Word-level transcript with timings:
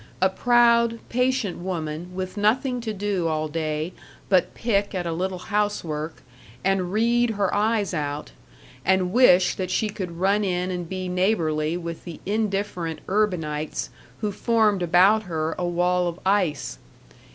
A 0.19 0.29
proud, 0.31 0.97
patient 1.09 1.59
woman 1.59 2.15
with 2.15 2.35
nothing 2.35 2.81
to 2.81 2.91
do 2.91 3.27
all 3.27 3.47
day 3.47 3.93
but 4.29 4.55
pick 4.55 4.95
at 4.95 5.05
a 5.05 5.11
little 5.13 5.37
housework, 5.37 6.23
and 6.63 6.91
read 6.91 7.29
her 7.35 7.53
eyes 7.53 7.93
out, 7.93 8.31
and 8.83 9.13
wish 9.13 9.53
that 9.53 9.69
she 9.69 9.89
could 9.89 10.13
run 10.17 10.43
in 10.43 10.71
and 10.71 10.89
be 10.89 11.07
neighborly 11.07 11.77
with 11.77 12.03
the 12.03 12.19
indifferent 12.25 13.01
urbanites 13.07 13.89
who 14.21 14.31
formed 14.31 14.81
about 14.81 15.21
her 15.29 15.53
a 15.59 15.67
wall 15.67 16.07
of 16.07 16.19
ice. 16.25 16.79